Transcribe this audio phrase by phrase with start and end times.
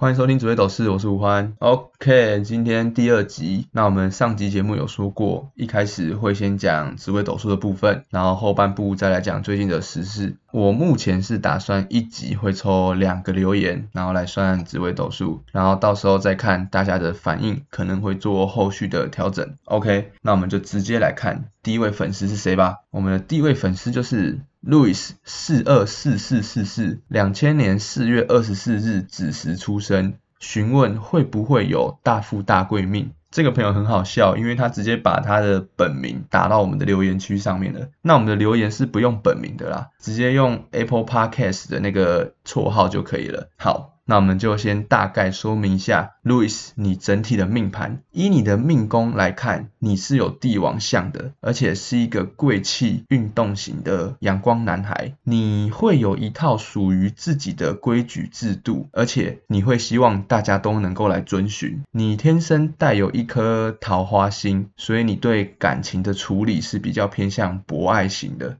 [0.00, 1.54] 欢迎收听紫微斗士，我是吴欢。
[1.58, 3.66] OK，今天第二集。
[3.72, 10.36] 那我们上集节目有说过，一开始会先讲紫微斗数的部分，然后后半部再来讲最近的时事。
[10.52, 19.56] 我目前是打算一集会抽两个留言，然后来算紫微斗数，然后到时候再看大家的反应，可能会做后续的调整。
[19.64, 22.78] OK，那我们就直接来看第一位粉丝是谁吧。
[22.90, 24.38] 我们的第一位粉丝就是。
[24.60, 33.12] Louis 四二四四四四，两千年四月二十四日子时出生，询问会不会有大富大贵命？
[33.30, 37.88] 这个朋友很好笑，因为他直接把他的本名打到我们的留言区上面了。
[38.02, 43.50] 那我们的留言是不用本名的啦，直接用 Apple Podcast 的那个绰号就可以了。
[43.56, 43.97] 好。
[44.10, 55.12] 那我们就先大概说明一下，Louis，你整体的命盘，以你的命宫来看，你是有帝王相的，而且是一个贵气运动型的阳光男孩。
[55.24, 61.84] 你会有一套属于自己的规矩制度，而且你会希望大家都能够来遵循。
[61.90, 68.56] 你天生带有一颗桃花心，所以你对感情的处理是比较偏向博爱型的。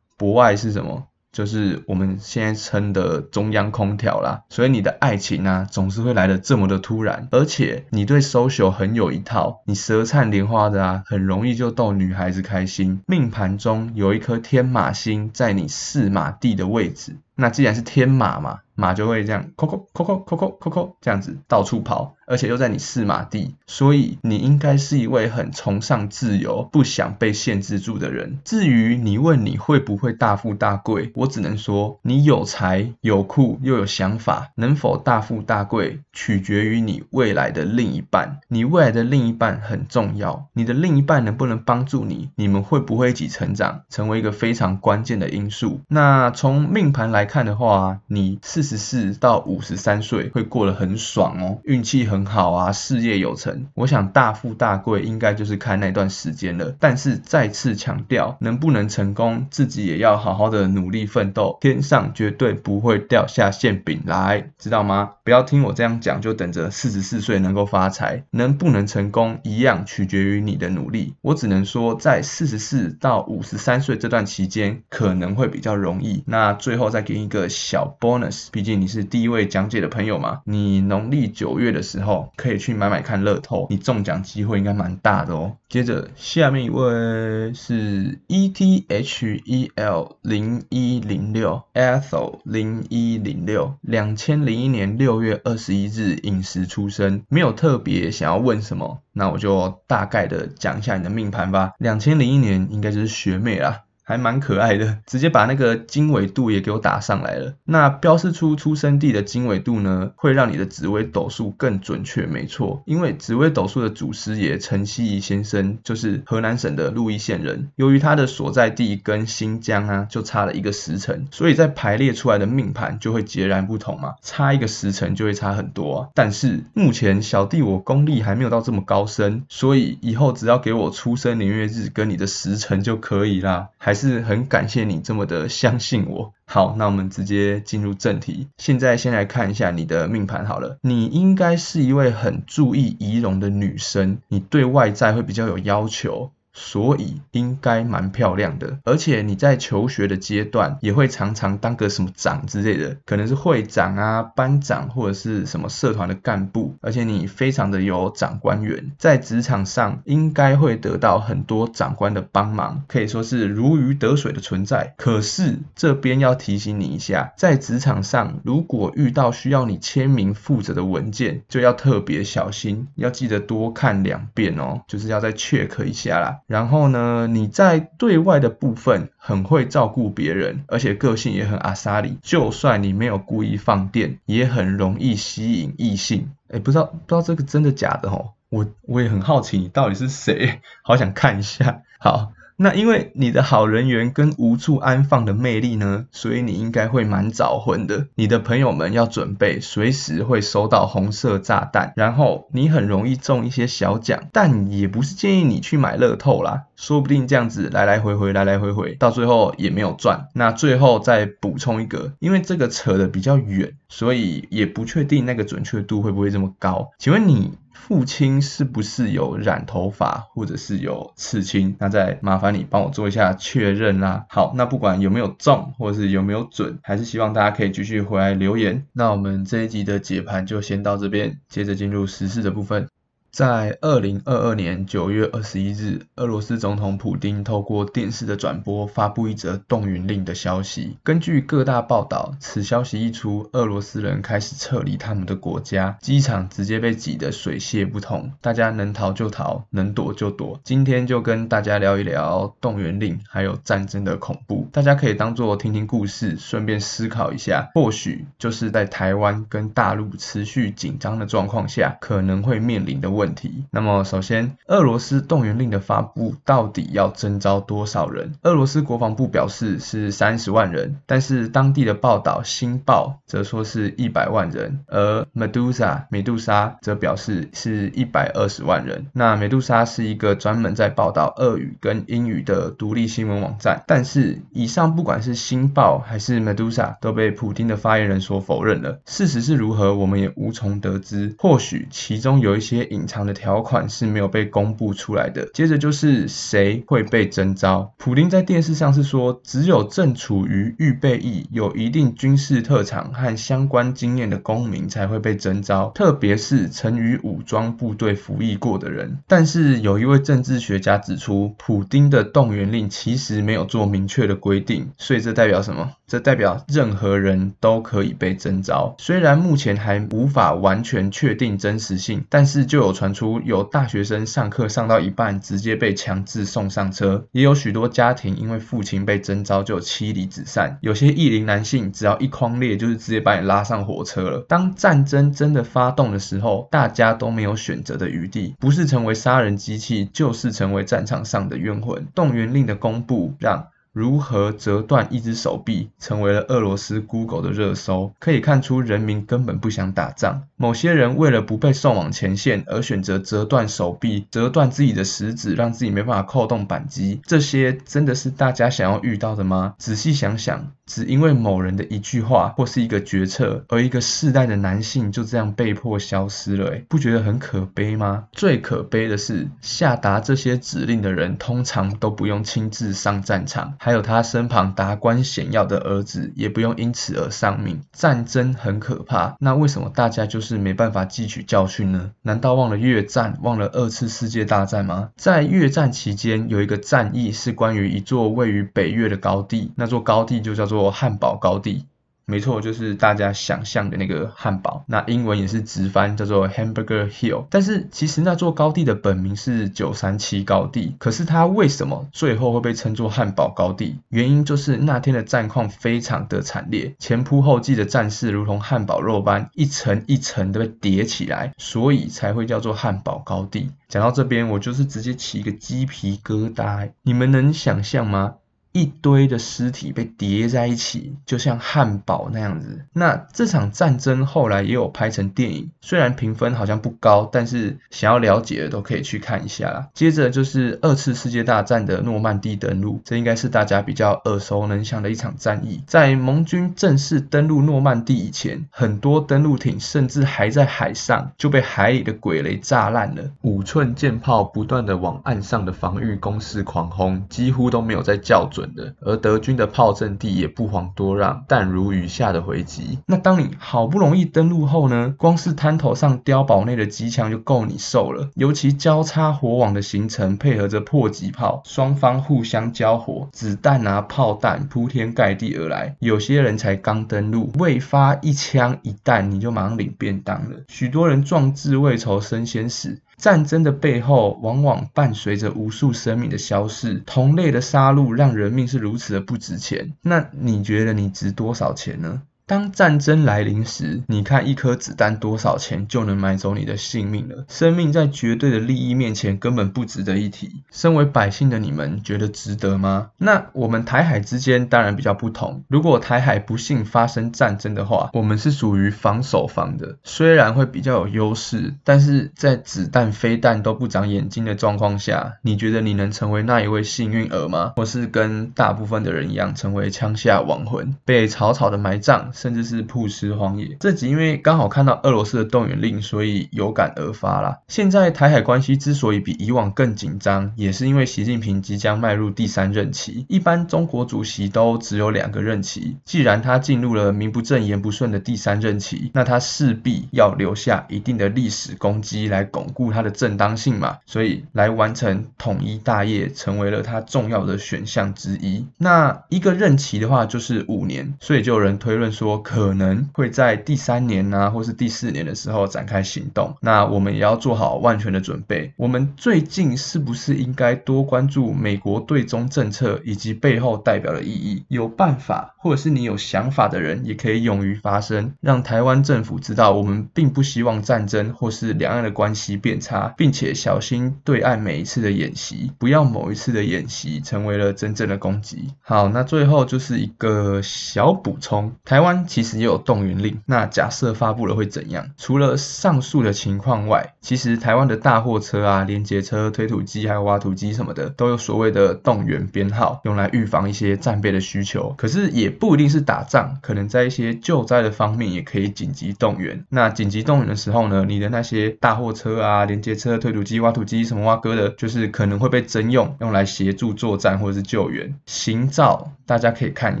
[0.16, 1.06] 博爱是什么？
[1.34, 13.02] 就是我们现在称的中央空调啦，所以你的爱情呢，总是会来的这么的突然，而且你对 social 很有一套，你舌灿莲花的啊，很容易就逗女孩子开心。
[13.06, 17.16] 命盘中有一颗天马星在你四马地的位置。
[17.34, 28.38] 那既然是天马嘛，马就会这样，扣扣扣扣扣扣扣扣这样子到处跑，而且又在你四马地，所以你应该是一位很崇尚自由、不想被限制住的人。
[28.44, 38.38] 至于你问你会不会大富大贵，我只能说你有才有酷又有想法，能否大富大贵取决于你未来的另一半。
[38.48, 45.80] 你未来的另一半很重要，你的另一半能不能帮助你，你们会不会一起成长，成为一个非常关键的因素。
[45.88, 47.24] 那从命盘来。
[47.24, 53.66] 看的话，你四四十四到五十三岁会过得很爽哦，运气很好啊，事业有成。
[53.74, 56.74] 我想大富大贵应该就是看那段时间了。
[56.80, 61.58] 但是再次强调，能不能成功，自己也要好好的努力奋斗。
[61.60, 65.12] 天上绝对不会掉下馅饼来，知道吗？
[65.24, 68.24] 不要听我这样讲，就等着四十四岁能够发财。
[68.30, 71.14] 能不能成功，一样取决于你的努力。
[71.20, 76.22] 我只能说，在四十四到五十三岁这段期间，可能会比较容易。
[76.26, 77.14] 那最后再给。
[77.14, 85.56] 一个小 bonus，毕竟你是第一位讲解的朋友嘛，你农历九月的时候可以去买买看乐透，你中奖机会应该蛮大的哦。
[85.68, 101.72] 接着下面一位是 E T H E L 零一零六 Ethel 零一零六，两千零一年六月二十一日饮食出生，没有特别想要问什么，那我就大概的讲一下你的命盘吧。
[101.78, 103.80] 两千零一年应该就是学妹啦。
[104.04, 107.54] 还蛮可爱的，直接把那个经纬度也给我打上来了。
[107.64, 112.82] 那标示出出生地的经纬度呢，会让你的紫微斗数更准确，没错。
[112.84, 126.08] 因为紫微斗数的祖师爷陈希仪先生就是河南省的鹿邑县人，由于他的所在地跟新疆啊就差了一个时辰，所以在排列出来的命盘就会截然不同嘛，差一个时辰就会差很多啊。
[126.14, 133.93] 但是目前小弟我功力还没有到这么高深，所以以后只要给我出生年月日跟你的时辰就可以啦，还。
[133.94, 136.32] 还是很感谢你这么的相信我。
[136.46, 138.48] 好，那我们直接进入正题。
[138.58, 140.78] 现在先来看一下你的命盘好了。
[140.82, 146.32] 你应该是一位很注意仪容的女生，你对外在会比较有要求。
[146.54, 164.94] 所以应该蛮漂亮的，而且你在求学的阶段也会常常当个什么长之类的，可能是会长啊、班长或者是什么社团的干部，而且你非常的有长官缘，在职场上应该会得到很多长官的帮忙，可以说是如鱼得水的存在。
[164.96, 176.40] 可是这边要提醒你一下，在职场上如果遇到需要你签名负责的文件，就要特别小心，要记得多看两遍哦，就是要再 check 一下啦。
[176.46, 182.18] 然后呢，你在对外的部分很会照顾别人，而且个性也很阿莎里。
[182.22, 186.30] 就算你没有故意放电，也很容易吸引异性。
[186.48, 188.32] 哎，不知道不知道这个真的假的哦？
[188.50, 191.82] 我我也很好奇你到底是谁，好想看一下。
[191.98, 192.32] 好。
[192.56, 198.06] 那因为你的好人缘跟无处安放的魅力呢，所以你应该会蛮早婚的。
[198.14, 206.64] 你的朋友们要准备随时会收到红色炸弹，然后你很容易中一些小奖，但也不是建议你去买乐透啦。
[206.76, 210.28] 说不定这样子来来回回，来来回回，到最后也没有赚。
[210.34, 216.90] 那最后再补充一个，因为这个扯的比较远，所以也不确定那个准确度会不会这么高。
[216.98, 221.76] 请问你父亲是不是有染头发，或者是有刺青？
[221.78, 224.24] 那再麻烦你帮我做一下确认啦。
[224.30, 228.86] 好，那不管有没有中，或者是有没有准，还是希望大家可以继续回来留言。
[228.92, 232.88] 那我们这一集的解盘就先到这边，接着进入实事的部分。
[233.34, 240.98] 在二零二二年九月二十一日，俄罗斯总统普丁透过电视的转播发布一则动员令的消息。
[241.02, 250.60] 根据各大报道，此消息一出，俄罗斯人开始撤离他们的国家，机场直接被挤得水泄不通，大家能逃就逃，能躲就躲。
[250.62, 263.23] 今天就跟大家聊一聊动员令还有战争的恐怖，大家可以当做听听故事，顺便思考一下，或许就是在台湾跟大陆持续紧张的状况下，可能会面临的问。
[263.24, 263.64] 问题。
[263.70, 268.34] 那么，首先，俄罗斯动员令的发布到底要征召多少人？
[268.42, 279.06] 俄罗斯国防部表示是三十万人，但是当地的报道《新报》则说是一百万人，而 Medusa 美杜莎则表示是一百二十万人。
[279.14, 289.00] 那美杜莎是一个专门在报道俄语跟英语的独立新闻网站，但是以上不管是《新报》还是 Medusa 都被普京的发言人所否认了。
[289.06, 291.34] 事实是如何，我们也无从得知。
[291.38, 293.24] 或许其中有一些隐藏藏。
[293.24, 295.48] 的条款是没有被公布出来的。
[295.54, 297.94] 接着就是谁会被征召？
[297.96, 309.16] 普丁在电视上是说，只有正处于预备役、有一定军事特长和相关经验的公民才会被征召，特别是曾与武装部队服役过的人。
[309.26, 315.92] 但是有一位政治学家指出，普丁的动员令其实没有做明确的规定，所以这代表什么？
[316.06, 318.94] 这代表任何人都可以被征召。
[318.98, 323.14] 虽然目前还无法完全确定真实性，但是就有传。
[323.14, 330.78] 出有大学生上课上到一半，直接被强制送上车，也有许多家庭因为父亲被征召就妻离子散。
[330.80, 334.44] 有些异龄男性只要一框列，就是直接把你拉上火车了。
[334.48, 342.04] 当战争真的发动的时候，大家都没有选择的余地，不是成为杀人机器，就是成为战场上的冤魂。
[342.16, 343.68] 动员令的公布让。
[343.94, 348.12] 如何折断一只手臂，成为了俄罗斯 Google 的热搜。
[348.18, 350.42] 可以看出，人民根本不想打仗。
[350.56, 357.20] 某些人为了不被送往前线，而选择折断手臂、折断自己的食指，让自己没办法扣动扳机。
[357.24, 359.74] 这些真的是大家想要遇到的吗？
[359.78, 368.24] 仔细想想，只因为某人的一句话或是一个决策，而一个世代的男性就这样被迫消失了，不觉得很可悲吗？
[368.32, 373.74] 最可悲的是，下达这些指令的人通常都不用亲自上战场。
[373.84, 377.82] 还有他身旁达官显要的儿子，也不用因此而丧命。
[377.92, 382.12] 战争很可怕，那为什么大家就是没办法汲取教训呢？
[382.22, 385.10] 难道忘了越战，忘了二次世界大战吗？
[385.16, 391.84] 在越战期间，有一个战役是关于一座位于北越的高地，那座高地就叫做汉堡高地。
[392.26, 397.46] 没错，就是大家想象的那个汉堡，那英文也是直翻叫做 Hamburger Hill。
[397.50, 403.98] 但是其实那座高地的本名是九三七高地，可是它为什么最后会被称作汉堡高地？
[404.08, 413.70] 原因就是那天的战况非常的惨烈，前仆后继的战士如同汉堡肉般一层一层的被叠起来，所以才会叫做汉堡高地。
[413.88, 418.34] 讲到这边，我就是直接起一个鸡皮疙瘩，你们能想象吗？
[418.74, 422.84] 一堆的尸体被叠在一起，就像汉堡那样子。
[422.92, 429.88] 那这场战争后来也有拍成电影，虽然评分好像不高，但是想要了解的都可以去看一下啦。
[429.94, 435.80] 接着就是二次世界大战的诺曼底登陆，这应该是大家比较耳熟能详的一场战役。
[435.86, 448.63] 在盟军正式登陆诺曼底以前，很多登陆艇甚至还在海上就被海里的鬼雷炸烂了，五寸舰炮不断的往岸上的防御工事狂轰，几乎都没有在校准。
[449.00, 452.98] 而德军的炮阵地也不遑多让，弹如雨下的回击。
[453.06, 455.14] 那当你好不容易登陆后呢？
[455.18, 458.30] 光是滩头上碉堡内的机枪就够你受了。
[458.34, 465.96] 尤其交叉火网的形成，配合着迫击炮，双方互相交火，子弹啊炮弹铺天盖地而来。
[466.00, 470.56] 有些人才刚登陆，未发一枪一弹，你就马上领便当了。
[470.68, 473.00] 许多人壮志未酬身先死。
[473.16, 477.00] 战争的背后，往往伴随着无数生命的消逝。
[477.06, 479.96] 同类的杀戮，让人命是如此的不值钱。
[480.02, 482.22] 那你觉得你值多少钱呢？
[482.46, 487.46] 当战争来临时，你看一颗子弹多少钱就能买走你的性命了。
[487.48, 490.62] 生命在绝对的利益面前根本不值得一提。
[490.70, 493.12] 身为百姓的你们觉得值得吗？
[493.16, 495.64] 那我们台海之间当然比较不同。
[495.68, 507.72] 如果台海不幸发生战争的话，我们是属于防守方的，虽然会比较有优势，但是在子弹、飞弹都不长眼睛的状况下，你觉得你能成为那一位幸运儿吗？
[507.76, 512.32] 或是跟大部分的人一样，成为枪下亡魂，被草草的埋葬？
[512.34, 513.76] 甚至是曝尸荒野。
[513.80, 517.60] 这集因为刚好看到俄罗斯的动员令，所以有感而发啦。
[517.68, 523.24] 现在台海关系之所以比以往更紧张，也是因为习近平即将迈入第三任期。
[523.28, 533.98] 一般中国主席都只有两个任期，既然他进入了名不正言不顺的第三任期，那他势必要留下一定的历史功绩来巩固他的正当性嘛。
[534.06, 538.66] 所以来完成统一大业，成为了他重要的选项之一。
[538.76, 542.23] 那一个任期的话就是五年，所以就有人推论说。
[542.24, 548.72] 说可能会在第三年啊，或是第四年的时候展开行动，那我们也要做好万全的准备。
[548.78, 554.64] 我们最近是不是应该多关注美国对中政策以及背后代表的意义？
[554.68, 568.72] 有办法，或者是你有想法的人，也可以勇于发声，让台湾政府知道我们并不希望战争或是两岸的关系变差，并且小心对岸每一次的演习，不要某一次的演习成为了真正的攻击。
[568.80, 572.13] 好，那最后就是一个小补充，台湾。
[572.26, 575.10] 其实也有动员令，那假设发布了会怎样？
[575.16, 584.94] 除了上述的情况外，其实台湾的大货车啊、连接车、推土机还有挖土机什么的，都有所谓的动员编号，用来预防一些战备的需求。
[584.96, 589.64] 可是也不一定是打仗，可能在一些救灾的方面也可以紧急动员。
[589.68, 598.14] 那紧急动员的时候呢，你的那些大货车啊、连接车、推土机、挖土机什么挖割的，就是可能会被征用，用来协助作战或者是救援。
[598.26, 600.00] 行照大家可以看一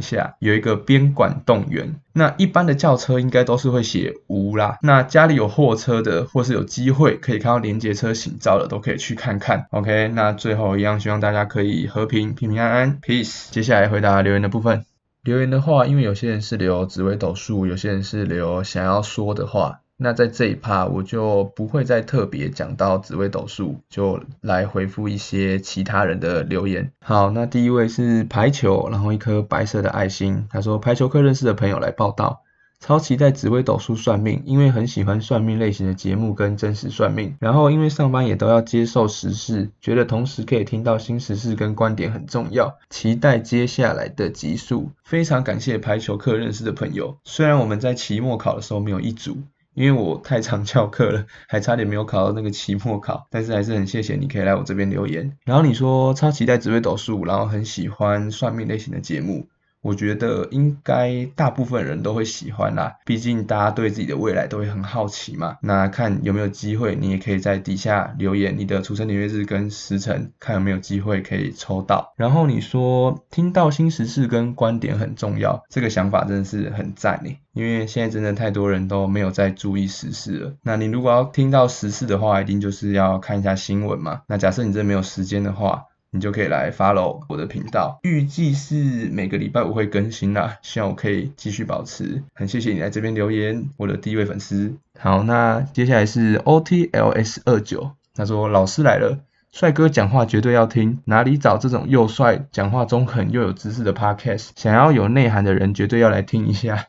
[0.00, 1.94] 下，有一个边管动员。
[2.16, 4.78] 那一般的轿车应该都是会写无啦。
[4.82, 9.66] 那家里有货车的，或是有机会可以看到连接车型照的，都可以去看看。
[9.70, 13.50] OK，那最后一样，希望大家可以和平平平安安，peace。
[13.50, 14.84] 接下来回答留言的部分。
[15.22, 19.80] 留言的话，因为有些人是留紫微斗数，有些人是留想要说的话。
[20.04, 26.92] 那在这一趴，我就不会再特别讲到紫微斗数，就来回复一些其他人的留言。
[27.00, 30.46] 好，那第一位是排球，然后一颗白色的爱心。
[30.50, 32.42] 他说排球课认识的朋友来报道，
[32.80, 37.34] 超期待紫微斗数算命，因为很喜欢算命类型的节目跟真实算命。
[37.40, 42.76] 然后因为上班也都要接受时事，觉得同时可以听到新时事跟观点很重要。
[42.90, 44.90] 期待接下来的集数。
[45.02, 49.38] 非常感谢排球课认识的朋友，虽然我们在期末考的时候没有一组。
[49.74, 55.36] 因为我太常翘课了，还差点没有考到那个期末考，但是还是很谢谢你可以来我这边留言。
[55.44, 59.46] 然后你说超期待紫微斗数，然后很喜欢算命类型的节目。
[59.84, 65.58] 我觉得应该大部分人都会喜欢啦，毕竟大家对自己的未来都会很好奇嘛。
[65.60, 72.14] 那看有没有机会，你也可以在底下留言你的出生年月日跟时辰，看有没有机会可以抽到。
[72.16, 80.54] 然后你说听到新时事跟观点很重要，这个想法真的是很赞诶，因为现在真的太多人都没有在注意时事了。
[80.62, 84.22] 那你如果要听到时事的话，一定就是要看一下新闻嘛。
[84.28, 88.76] 那假设你真的没有时间的话，你就可以来 follow 我的频道，预计是
[89.10, 92.22] 每个礼拜五会更新啦，希望我可以继续保持。
[92.32, 94.76] 很谢谢你来这边留言，我的第一位粉丝。
[94.96, 99.18] 好，那接下来是 OTLS 二九，他说老师来了，
[99.50, 104.50] 帅哥讲话绝对要听，哪里找这种又帅、讲话中肯又有知识的 podcast？
[104.54, 106.86] 想要有内涵的人绝对要来听一下。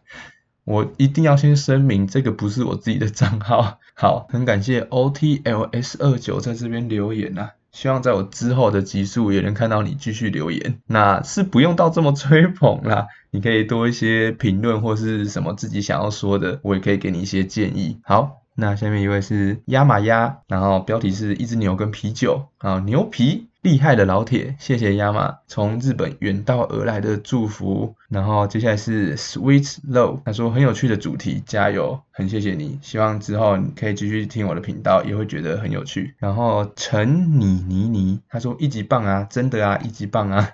[0.65, 3.79] 我一定要先声明，这个不是我自己的账号。
[3.95, 7.53] 好，很感谢 OTLS 二九在这边留言啊。
[7.75, 17.99] 希望在我之后的集数也能看到你继续留言，那是不用到这么吹捧啦， 你可以多一些评论或是什么自己想要说的，我也可以给你一些建议。
[18.03, 18.41] 好。
[18.57, 27.95] 那下面一位是鸭马鸭，然后标题是一只牛跟啤酒啊，牛皮厉害的老铁，谢谢亚马从日本远道而来的祝福。
[28.09, 36.13] 然后接下来是 Sweet Low，他说很有趣的主题，加油，很谢谢你，希望之后你可以继续听我的频道，也会觉得很有趣。
[36.19, 40.51] 然后陈妮妮妮，他说一级棒啊，真的啊，一级棒啊，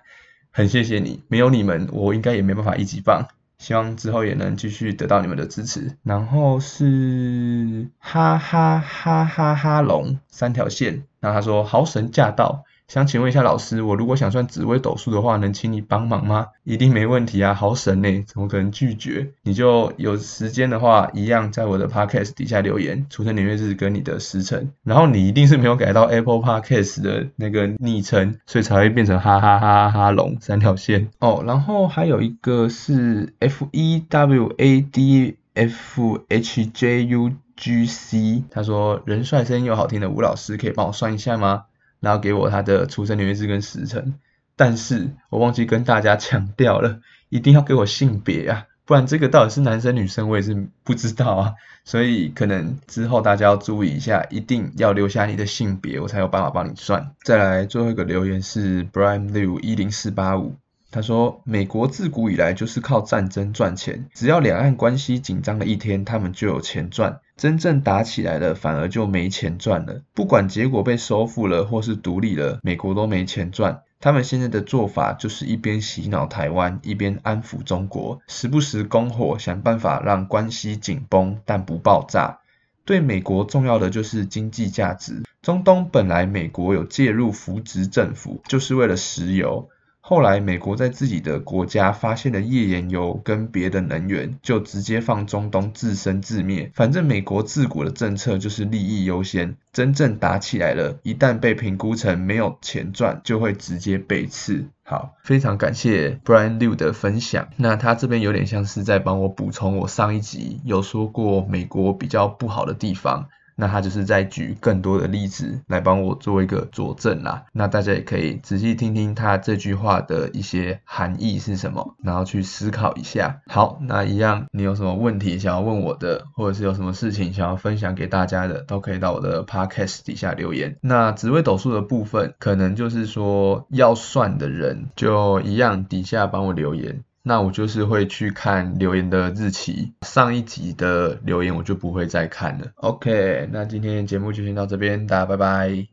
[0.49, 3.27] 很谢谢你，没有你们我应该也没办法一级棒。
[3.57, 5.97] 希望之后也能继续得到你们的支持。
[6.01, 16.47] 然后是哈哈哈哈哈龙三条线，然后他说豪神驾到，想请问一下老师，我如果想算紫微斗数的话，能请你帮忙吗？
[16.65, 19.29] 一定没问题啊，好神呢，怎么可能拒绝？
[19.43, 31.41] 你就有时间的话，一样在我的 podcast 底下留言，出生年月日跟你的时辰，然后你一定是没有改到 Apple Podcast 的那个昵称，所以才会变成哈哈哈哈龙三条线哦。
[31.47, 41.63] 然后还有一个是 F E W A D F H J U G C，他说人帅声音又好听的吴老师，可以帮我算一下吗？
[42.01, 44.15] 然后给我他的出生年月日跟时辰，
[44.57, 51.53] 但是我忘记跟大家 强调了，一定要给我性别啊，不然这个到底是男生女生我也是不知道啊，
[51.85, 57.13] 所以可能之后大家要注意一下，一定要留下你的性别，我才有办法帮你算。
[57.23, 60.55] 再来最后一个留言是 Brian Liu 一零四八五。
[60.93, 70.03] 他说：“美国自古以来就是靠战争赚钱，只要两岸关系紧张的一天，他们就有钱赚；真正打起来了，反而就没钱赚了。
[70.13, 73.81] 不管结果被收复了或是独立了，美国都没钱赚。
[73.99, 82.41] 他们现在的做法就是一边洗脑台湾，一边安抚中国，时不时攻火，想办法让关系紧绷但不爆炸。
[82.85, 85.23] 对美国重要的就是经济价值。
[85.41, 89.67] 中东本来美国有介入扶植政府，就是为了石油。”
[90.11, 96.69] 后来，美国在自己的国家发现了页岩油跟别的能源，就直接放中东自生自灭。
[96.75, 104.65] 反正美国自古的政策就是利益优先，真正打起来了，一旦被评估成没有钱赚，就会直接被刺。
[104.83, 107.47] 好，非常感谢 Brian Liu 的分享。
[107.55, 113.29] 那他这边有点像是在帮我补充我上一集有说过美国比较不好的地方。
[113.55, 117.45] 那他就是在举更多的例子来帮我做一个佐证啦。
[117.51, 123.41] 那大家也可以仔细听听他这句话的一些含义是什么，然后去思考一下。
[123.47, 130.77] 好，那一样，你有什么问题想要问我的，或者是有什么事情想要分享给大家的，都可以到我的 podcast 底下留言。
[130.81, 137.03] 那职位斗数的部分，可能就是说要算的人，就一样底下帮我留言。
[137.23, 142.67] 那我就是会去看留言的日期，上一集的留言我就不会再看了。
[142.75, 145.87] OK，那今天的节目就先到这边，大家拜拜。